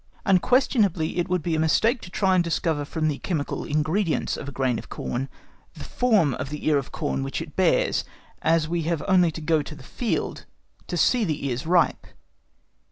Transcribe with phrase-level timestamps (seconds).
[0.25, 4.49] Unquestionably it would be a mistake to try to discover from the chemical ingredients of
[4.49, 5.29] a grain of corn
[5.75, 8.03] the form of the ear of corn which it bears,
[8.41, 10.45] as we have only to go to the field
[10.87, 12.07] to see the ears ripe.